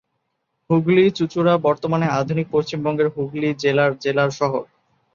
হুগলী-চুঁচুড়া 0.69 1.53
বর্তমানে 1.65 2.07
আধুনিক 2.19 2.47
পশ্চিমবঙ্গের 2.51 3.07
হুগলি 3.15 3.49
জেলার 3.63 3.91
জেলা 4.03 4.25
শহর। 4.39 4.63